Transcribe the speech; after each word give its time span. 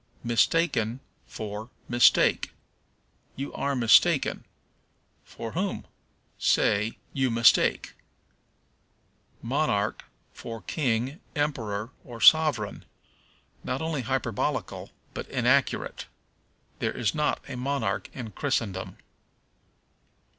Mistaken 0.23 0.99
for 1.27 1.69
Mistake. 1.87 2.51
"You 3.35 3.53
are 3.53 3.75
mistaken." 3.75 4.45
For 5.23 5.51
whom? 5.51 5.85
Say, 6.39 6.97
You 7.13 7.29
mistake. 7.29 7.93
Monarch 9.43 10.03
for 10.33 10.63
King, 10.63 11.19
Emperor, 11.35 11.91
or 12.03 12.19
Sovereign. 12.19 12.83
Not 13.63 13.79
only 13.83 14.01
hyperbolical, 14.01 14.89
but 15.13 15.27
inaccurate. 15.29 16.07
There 16.79 16.97
is 16.97 17.13
not 17.13 17.39
a 17.47 17.55
monarch 17.55 18.09
in 18.11 18.31
Christendom. 18.31 18.97